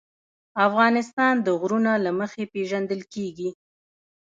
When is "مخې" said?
2.19-2.43